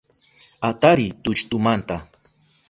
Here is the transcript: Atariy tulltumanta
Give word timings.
Atariy 0.69 1.11
tulltumanta 1.23 1.97